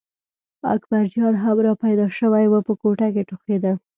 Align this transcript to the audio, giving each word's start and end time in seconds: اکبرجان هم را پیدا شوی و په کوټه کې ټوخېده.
اکبرجان 0.63 1.33
هم 1.43 1.57
را 1.65 1.73
پیدا 1.83 2.07
شوی 2.17 2.45
و 2.47 2.53
په 2.67 2.73
کوټه 2.81 3.07
کې 3.13 3.23
ټوخېده. 3.29 3.73